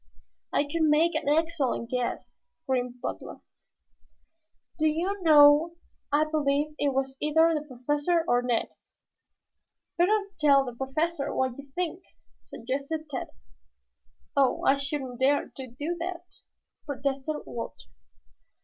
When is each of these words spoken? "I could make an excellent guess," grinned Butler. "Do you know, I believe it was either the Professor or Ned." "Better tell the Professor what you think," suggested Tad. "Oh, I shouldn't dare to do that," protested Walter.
"I 0.51 0.63
could 0.63 0.81
make 0.81 1.13
an 1.13 1.29
excellent 1.29 1.91
guess," 1.91 2.41
grinned 2.65 2.99
Butler. 3.01 3.41
"Do 4.79 4.87
you 4.87 5.21
know, 5.21 5.75
I 6.11 6.25
believe 6.25 6.73
it 6.79 6.89
was 6.91 7.15
either 7.19 7.51
the 7.53 7.61
Professor 7.67 8.25
or 8.27 8.41
Ned." 8.41 8.69
"Better 9.99 10.17
tell 10.39 10.65
the 10.65 10.73
Professor 10.73 11.31
what 11.35 11.55
you 11.59 11.69
think," 11.75 12.01
suggested 12.39 13.11
Tad. 13.11 13.27
"Oh, 14.35 14.63
I 14.65 14.77
shouldn't 14.77 15.19
dare 15.19 15.49
to 15.55 15.67
do 15.67 15.95
that," 15.99 16.25
protested 16.87 17.35
Walter. 17.45 17.85